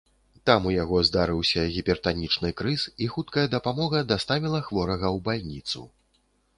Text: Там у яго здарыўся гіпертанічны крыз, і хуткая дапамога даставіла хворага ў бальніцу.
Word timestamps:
Там 0.49 0.61
у 0.69 0.71
яго 0.83 1.01
здарыўся 1.09 1.65
гіпертанічны 1.75 2.51
крыз, 2.63 2.81
і 3.05 3.13
хуткая 3.13 3.47
дапамога 3.55 4.05
даставіла 4.15 4.67
хворага 4.71 5.07
ў 5.15 5.27
бальніцу. 5.31 5.89